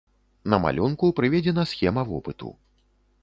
На 0.51 0.57
малюнку 0.63 1.09
прыведзена 1.19 1.67
схема 1.73 2.03
вопыту. 2.13 2.49